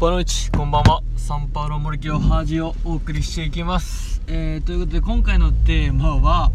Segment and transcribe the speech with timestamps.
[0.00, 1.02] Boa noite こんばんは。
[1.14, 6.52] サンパウロモルキオハージをお送りしていきます、えー、ということで今回のテーマは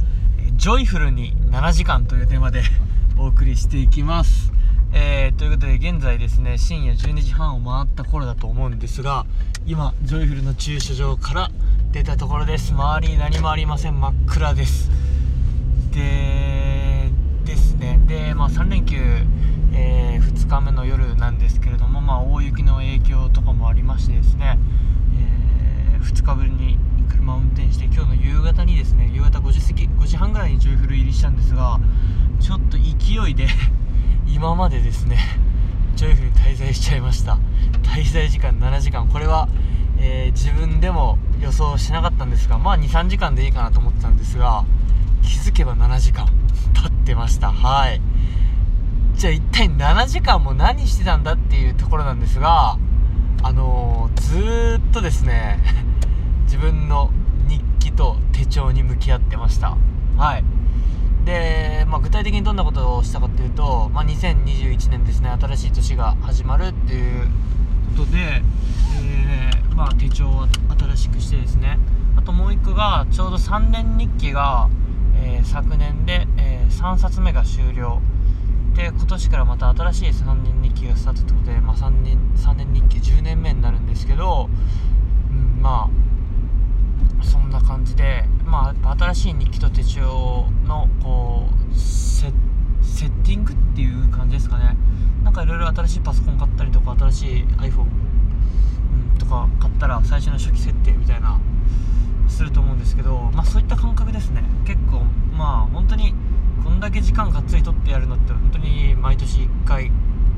[0.53, 2.63] ジョイフルに7時間というテーマで
[3.19, 4.51] お送りしていきます。
[4.93, 9.27] えー、ということで現在ですね深夜12時半を回った頃だと思うんですが
[9.67, 11.51] 今ジョイフルの駐車場から
[11.91, 12.73] 出たところです。
[12.73, 13.99] 周りに何もありません。
[13.99, 14.89] 真っ暗です。
[15.91, 17.11] で
[17.45, 17.99] ですね。
[18.07, 18.97] で、まあ、3連休、
[19.75, 24.57] え2日目の夜なんですけれども、まあ、大雪の影響とかもありましてですね、
[25.93, 26.79] え2日ぶりに
[27.09, 31.79] 車を運転して今日の夕方にですね夕方5時過ぎ5時半ぐらいにジョイフル入りしたんですが
[32.39, 33.47] ちょっと勢いで
[34.27, 35.17] 今までですね
[35.95, 37.37] ジョイフルに滞在しちゃいました。
[37.83, 39.07] 滞在時間7時間。
[39.07, 39.47] これは、
[39.97, 44.65] えー自分でも予想しなかったんですがまあ23時間でいいかなと思ってたんですが
[45.21, 46.27] 気づけば7時間
[46.73, 47.51] 経ってました。
[47.51, 48.01] はい。
[49.15, 52.77] じゃあ一体7時間も何してたんだっていうところなんですが
[53.43, 55.59] あのーずーっとですね
[56.43, 57.11] 自分の
[57.47, 59.77] 日記と手帳に向き合ってました。
[60.17, 60.43] はい。
[61.25, 67.27] で、まあ、具体的にどんなことをしたかというと、まあ、2021年ですね新しい年が始まるっていう
[67.97, 68.43] ことで、
[69.01, 70.47] えーまあ、手帳を
[70.77, 71.79] 新しくしてですね。
[72.17, 74.67] あともう一個がちょうど3年日記が、
[75.15, 78.01] えー昨年で、え3冊目が終了。
[78.75, 84.49] で今年からまた新しい3年日記がスタートということで、まあ、3, 年3年日記10年目になるんですけど、
[85.29, 92.33] うん、まあそんな感じで、まあ、新しい日記と手帳のこうセ
[92.81, 94.75] セッティングっていう感じですかね。
[95.23, 101.39] なんかいろいろ新しいパソコン買ったりとか新しい iPhone、うん、とか買ったら最初の初期設定みたいな
[102.27, 104.43] すると思うんですけど、まあ、そういった感覚ですね。
[104.65, 104.99] 結構
[105.35, 106.13] まあ本当に
[106.65, 109.89] こんだけ時間がっつり取ってやるのって本当に毎年1回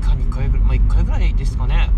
[0.02, 1.90] か2回ぐらいまあ1回ぐらいですかね。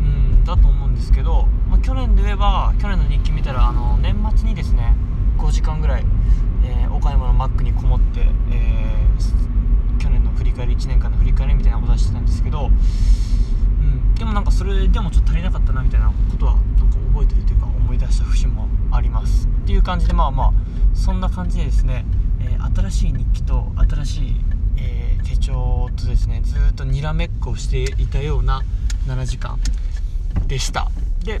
[0.00, 4.96] うんだと思うんですけど、まあ、去年で言えば去年の日記見たらあの年末にですね
[5.38, 6.04] 5時間ぐらい、
[6.64, 8.20] えー岡山のマックにこもって、
[8.50, 9.46] えー
[9.98, 19.46] 去年の振り返り1年間の振り返りみたいなことをしてたんですけど、うん、でもなんかそれでもちょっと足りなかったなみたいなことはなんか覚えてるというか思い出した節もあります。
[19.46, 20.52] っていう感じでまあまあ
[20.94, 22.04] そんな感じでですね、
[22.74, 24.36] 新しい日記と新しい、
[24.78, 28.62] えー手帳とですねずっとにらめっこをしていたような
[29.08, 29.58] 7時間
[30.46, 30.88] でした。
[31.24, 31.40] で、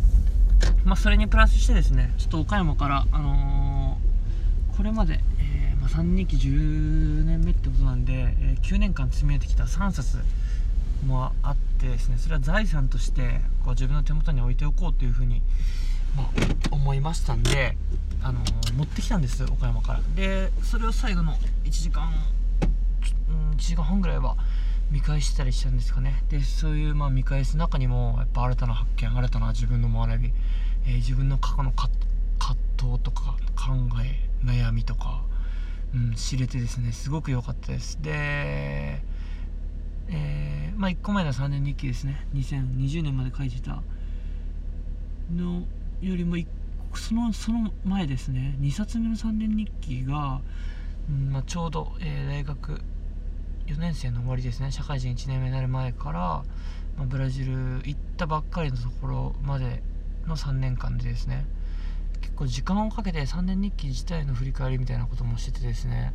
[0.84, 10.18] まあ、それにプラスしてですねちょっと岡山から、あのーこれまで、えーまあ、3日記10年目ってことなんで、え9年間積み上げてきた3冊
[11.06, 15.40] もあってですねそれは財産としてこう自分の手元に置いておこうというふうに、
[16.16, 16.26] まあ、
[16.70, 17.76] 思いましたんで、
[18.22, 20.00] あのー持ってきたんです岡山から。
[20.14, 21.32] でそれを最後の
[21.64, 22.12] 1時間
[23.30, 24.36] うん1時間半ぐらいは
[24.90, 26.22] 見返したりしたんですかね。
[26.28, 30.32] でそういうまあ見返す中にもやっぱ新たな発見新たな自分の学び、
[30.86, 31.90] えー自分の過去の葛
[32.78, 33.72] 藤とか考
[34.04, 35.22] え悩みとか、
[35.94, 37.98] うん、知れてですねすごく良かったです。
[38.02, 39.00] で
[40.08, 42.26] えーまあ1個前の3年日記ですね。
[42.34, 43.82] 2020年まで書いてた
[45.34, 45.62] の
[46.00, 46.36] よりも
[46.94, 48.56] そのその前ですね。
[48.60, 50.40] 2冊目の3年日記が、
[51.08, 52.80] うんまあ、ちょうど、えー大学
[53.66, 54.70] 4年生の終わりですね。
[54.70, 56.44] 社会人1年目になる前から、ま
[57.02, 57.52] あ、ブラジル
[57.84, 59.82] 行ったばっかりのところまで
[60.26, 61.44] の3年間でですね。
[62.20, 66.12] 結構時間をかけて3年日記自体の振り返りみたいなこともしててですね。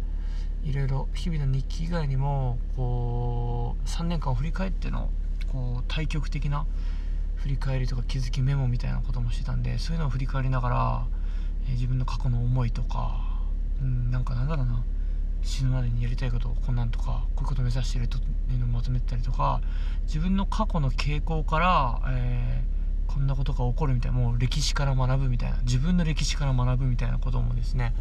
[0.64, 5.10] いろいろ日々の日記以外にもこう3年間を振り返っての
[5.52, 6.66] こう対極的な
[7.42, 11.08] 振り返りとか気づきメモみたいなこともしてたんでそういうのを振り返りながら、
[11.68, 13.20] え自分の過去の思いとか、
[13.82, 14.84] うん、なんかなんだろうな。
[15.44, 18.22] 死ぬまでにやりたいことをこんなんとかこういうことを目指してるとい
[18.56, 19.62] うのをまとめてたりとか
[20.06, 22.82] 自分の過去の傾向から、えー
[23.14, 27.94] こんなことが起こるみたいなもう歴史から学ぶみたいな自分の歴史から学ぶみたいなこともですね、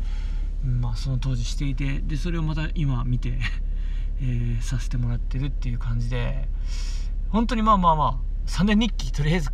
[0.65, 3.37] まあ、その当時していてでそれをまた今見て、
[4.21, 6.47] えーさせてもらってるっていう感じで
[7.31, 9.51] 本当にまあまあまあ3年日記とりあえず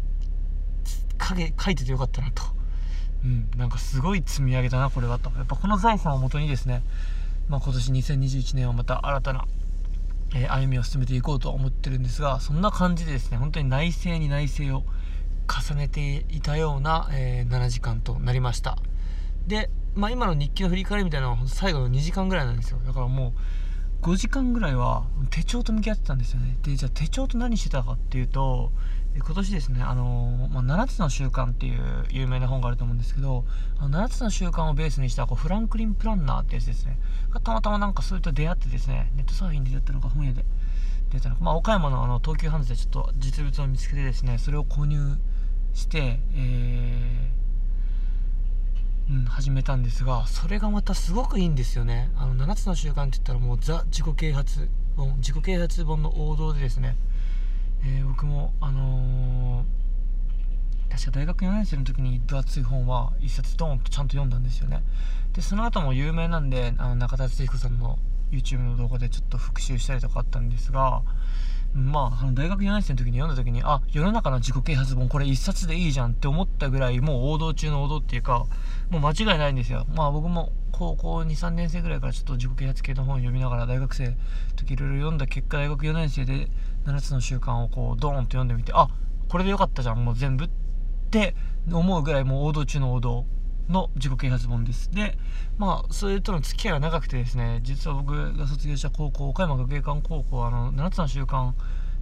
[1.22, 2.42] 書け書いててよかったなと、
[3.24, 5.30] うん、なんかすごい積み上げたなこれはと。
[5.36, 6.82] やっぱこの財産をもとにですね、
[7.48, 9.44] まあ、今年2021年はまた新たな、
[10.34, 14.84] えー歩みを進めていこうと思ってるんですがそんな感じでですね本当に内省に内省を
[15.48, 18.78] 重ねていたような、えー7時間となりました。
[19.46, 22.78] で、まあ、今の日記の振り返りみたいなのは最後の2時間ぐらいなんですよ。
[22.84, 23.32] だからもう
[24.02, 26.56] 5時間ぐらいは手帳と向き合ってたんですよね。
[26.62, 28.70] でじゃあ手帳と何してたかっていうと
[29.16, 33.44] 今年ですねあのまあ、7つの習慣っていう有名な本があると思うんですけど
[33.78, 36.98] あの7つの習慣をベースにしたこうフランクリン・プランナーってやつですね。
[37.30, 40.44] がたまたまなんかそれと出会ってですねネットサーフィンで出会ったのか本屋で
[41.10, 44.98] 出たのか、まあ、岡山のあの東急ハンズでちょっと実物を見つけてですねそれを購入
[45.74, 47.45] して、えー、
[49.28, 52.10] 始めたんですがそれがまたすごくいいんですよね。
[52.16, 56.96] あの7つの習慣って言ったらもうザ自己啓発本自己啓発本の王道でですね、
[57.84, 64.82] えー、僕もあのー、確か大学4年生の時に分厚い本は一冊ドーンとちゃんと読んだんですよね。
[65.34, 67.98] でその後も有名なんであの中田敦彦さんの
[68.32, 71.02] YouTube の動画でちょっと復習したりとかあったんですが
[71.74, 78.46] まあ、あの大学4年生の時に読んだ時にあ世の中の自己啓発本これ一冊でいいじゃんって思ったぐらいもう王道中の王道っていうか
[78.90, 79.86] もう間違いないんですよ。
[79.94, 84.14] まあ僕も高校23年生ぐらいからちょっと自己啓発系の本を読みながら大学生の
[84.56, 86.48] 時いろいろ読んだ結果大学4年生で
[86.86, 88.88] 7つの習慣をこうドーンと読んでみてあ
[89.28, 90.48] これでよかったじゃんもう全部っ
[91.10, 91.34] て
[91.70, 93.24] 思うぐらいもう王道中の王道。
[93.68, 94.90] の自己啓発本です。
[94.92, 95.18] で
[95.58, 101.52] まあそれとの付き合いが長くてですね実は僕が卒業した高校岡山学芸館高校あの7つの習慣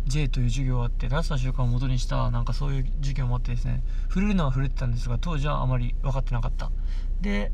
[0.07, 6.71] J という授業があって7つの習慣を元にしたなんかそういう授業もあってですね触れるのは触れてたんですが当時はあまり分かってなかった。
[7.21, 7.53] で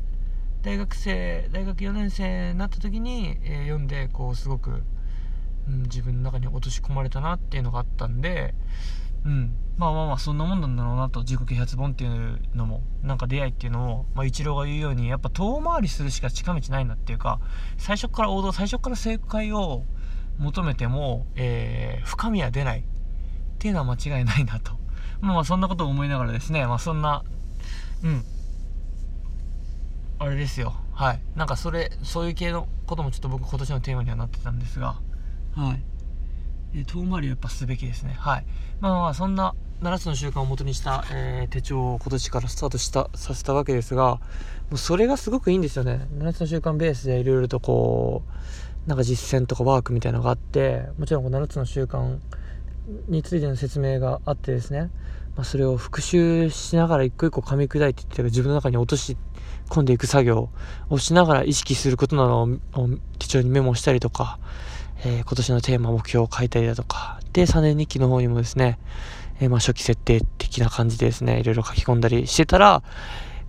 [0.61, 4.83] 大学生大学4年生になった時に、えー、読んでこうすごく、
[5.67, 8.53] うん、自分の中に落とし込まれたなっていうのがあったんで
[9.25, 17.39] うん、まあまあまあそんなもんなんだろうなと自己啓発本っていうのもなんか出会いっていうのも、まあ、一郎が言うようにやっぱ遠回りするしか近道ないなっていうか
[17.77, 19.85] 最初から王道最初から正解を
[20.39, 22.83] 求めても、えー、深みは出ないっ
[23.59, 24.73] ていうのは間違いないなと。
[25.19, 27.23] まあまあそんなことを思いながらですねまあそんな
[28.03, 28.23] うん。
[30.17, 30.73] あれですよ。
[30.93, 31.21] はい。
[31.35, 34.99] なんかそれそういう系のこともちょっと僕今年のテーマにはなってたんですが。
[35.55, 35.90] はい。
[36.73, 38.15] 遠回りはやっぱすべきですね。
[38.17, 38.45] はい。
[38.79, 44.19] まあまあ、そんな7つの習慣を元にした、えー、手帳を今年からスタートしたさせたわけですが、も
[44.73, 46.07] うそれがすごくいいんですよね。
[46.17, 48.23] 7つの習慣ベースでいろいろとこ
[48.85, 52.19] う、なんか実践とかワークみたいなのがあって、もちろんこの7つの習慣
[53.07, 54.89] についての説明があってですね、
[55.35, 59.17] まあ、それを復習しながら一個一個噛み砕いていって自分の中に落とし
[59.69, 60.49] 込んでいく作業
[60.89, 62.49] をしながら意識することなどを
[63.17, 64.39] 手帳にメモしたりとか、
[65.03, 68.79] えー、今年のテーマ、目標を書いたりだとか、で、3年日記の方にもですね、
[69.39, 72.83] えー、まあ、初期設定的な感じでですね、いろいろ書き込んだりしてたら、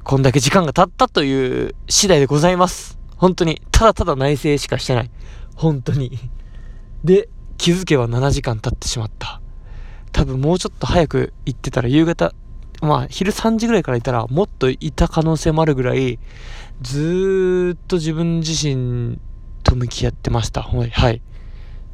[0.04, 2.98] こんだけ時間が経ったという次第でございます。
[3.16, 3.62] 本当に。
[3.70, 5.10] ただただ内省しかしてない。
[5.54, 6.18] 本当に。
[7.04, 9.40] で、気づけば7時間経ってしまった。
[10.10, 12.34] 多分もうちょっと早く行ってたら夕方、
[12.80, 16.18] まあ昼3時ぐらいからいたらもっといた可能性もあるぐらい、
[16.80, 19.20] ずーっと自分自身
[19.62, 20.62] と向き合ってました。
[20.62, 21.22] はい。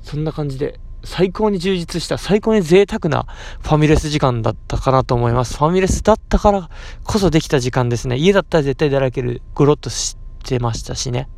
[0.09, 3.27] そんな感じで、最高に充実した、最高に贅沢な
[3.61, 5.59] ファミレス時間だったかなと思います。
[5.59, 6.71] ファミレスだったから
[7.05, 8.17] こそできた時間ですね。
[8.17, 11.29] 家だったら絶対だらける、ゴロッとしてましたしね。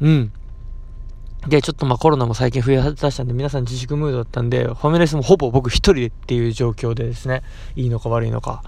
[0.00, 0.32] うん。
[1.48, 7.42] で、ちょっとまあコロナも最近増え出したんで、皆さん自粛ムードだったんで、ファミレスもほぼ僕一人っていう状況でですね、
[7.74, 8.62] いいのか悪いのか、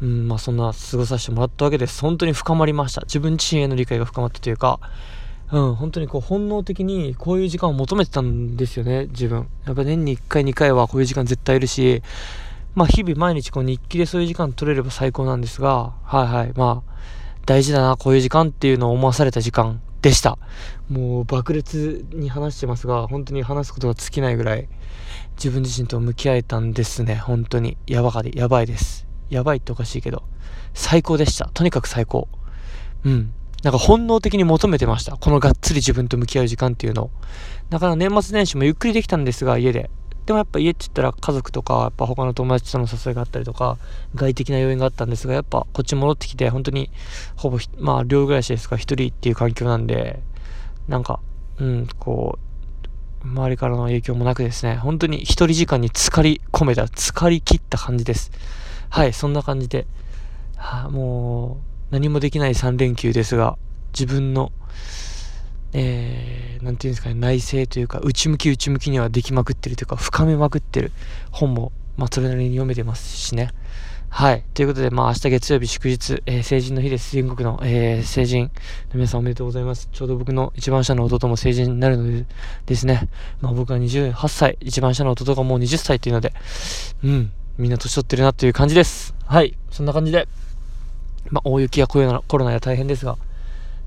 [0.00, 2.00] うん、まあそんな過ごさせてもらったわけです。
[2.02, 3.00] 本当に深まりました。
[3.00, 4.78] 自分自身への理解が深まったというか、
[5.52, 9.48] うん、本当にこう本能的にこういう時間を求めてたんですよね、自分。
[9.66, 12.02] やっぱ年に1回2回はこういう時間絶対いるし、
[12.74, 16.92] まあ日々毎日こう日記でそういう時間取れれば最高なんですが、はいはい、まあ
[17.46, 20.38] 大事だな、こういう時間っていうのを思わされた時間でした。
[20.88, 24.68] もう爆裂に話してますが、本当に話すことが尽きないぐらい
[25.36, 27.76] 自分自身と向き合えたんですね、本当に。
[27.88, 29.06] やばかり、やばいです。
[29.30, 30.22] やばいっておかしいけど、
[30.74, 31.50] 最高でした。
[31.52, 32.28] とにかく最高。
[33.04, 33.32] うん。
[33.62, 35.16] なんか本能的に求めてました。
[35.16, 37.10] このがっつり自分と向き合う時間っていうのを。
[37.68, 39.90] だから年末年始もゆっくりできたんですが、家で。
[40.26, 43.78] でもやっぱ家って言ったら家族とか、やっぱ他の友達との誘いがあったりとか、
[44.14, 46.90] 外的な要因があったんですが、やっぱこっち戻ってきて、本当に
[47.36, 50.22] ほぼ、まあ寮暮らしですが、一人っていう環境なんで、
[50.88, 51.20] なんか、
[51.58, 52.38] うん、こ
[53.22, 58.30] う、周りからの影響もなくですね、本当に一人時間に浸かり込めた、浸かりきった感じです。
[58.88, 59.86] はい、そんな感じで、
[60.56, 63.58] はあ、もう、何もできない3連休ですが、
[63.92, 64.52] 自分の、
[65.72, 70.92] えー、なんていうんですかね、内省というか、内向き内向きにはできまくってるというか、深めまくってる
[71.32, 73.50] 本も、まあ、それなりに読めてますしね。
[74.12, 74.44] はい。
[74.54, 77.12] ということで、まあ、明日月曜日祝日、えー、成人の日です。
[77.12, 78.50] 全国の、えー、成人の
[78.94, 79.88] 皆さんおめでとうございます。
[79.92, 82.26] ちょうど僕の一番下の弟も成人になるので
[82.66, 83.08] ですね。
[83.40, 86.32] まあ、僕は28歳、一番下の弟がもう20歳っていうので、
[87.04, 89.14] うん、みんな年取ってるなっていう感じです。
[89.26, 89.56] はい。
[89.70, 90.26] そんな感じで、
[91.28, 93.18] まあ、大雪やコロナコロナや大変ですが、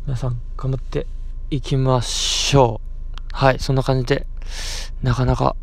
[0.06, 1.08] 皆さん頑張って
[1.50, 3.18] いきましょう。
[3.32, 4.28] はい、そんな感じで、
[5.02, 5.56] なかなか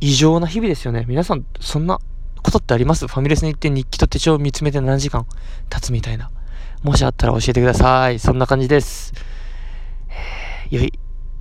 [0.00, 1.04] 異常な日々ですよね。
[1.08, 1.98] 皆さん、そんな
[2.42, 3.06] ことってあります？
[3.08, 5.26] ファミレスに行って日記と手帳を見つめて何時間
[5.68, 6.30] 経つみたいな。
[6.82, 8.18] もしあったら教えてください。
[8.18, 9.12] そんな感じです。
[10.70, 10.92] え、良い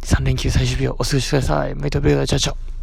[0.01, 1.75] 3連休最終日をお過ごしください。
[1.75, 2.75] メイトブレーダーチャチャ。